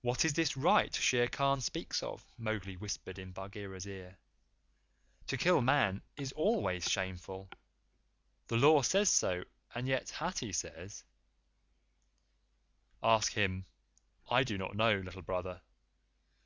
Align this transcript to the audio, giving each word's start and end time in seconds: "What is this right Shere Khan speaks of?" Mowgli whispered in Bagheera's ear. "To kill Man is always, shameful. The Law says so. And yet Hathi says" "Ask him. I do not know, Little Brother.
"What 0.00 0.24
is 0.24 0.32
this 0.32 0.56
right 0.56 0.94
Shere 0.94 1.28
Khan 1.28 1.60
speaks 1.60 2.02
of?" 2.02 2.24
Mowgli 2.38 2.78
whispered 2.78 3.18
in 3.18 3.30
Bagheera's 3.32 3.84
ear. 3.84 4.16
"To 5.26 5.36
kill 5.36 5.60
Man 5.60 6.00
is 6.16 6.32
always, 6.32 6.88
shameful. 6.90 7.50
The 8.46 8.56
Law 8.56 8.80
says 8.80 9.10
so. 9.10 9.44
And 9.74 9.86
yet 9.86 10.08
Hathi 10.08 10.52
says" 10.54 11.04
"Ask 13.02 13.34
him. 13.34 13.66
I 14.30 14.44
do 14.44 14.56
not 14.56 14.76
know, 14.76 14.96
Little 14.98 15.20
Brother. 15.20 15.60